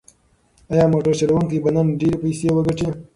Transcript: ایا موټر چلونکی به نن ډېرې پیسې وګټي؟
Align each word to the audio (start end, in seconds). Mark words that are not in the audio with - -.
ایا 0.71 0.85
موټر 0.93 1.13
چلونکی 1.19 1.57
به 1.63 1.69
نن 1.75 1.87
ډېرې 1.99 2.17
پیسې 2.23 2.47
وګټي؟ 2.53 2.89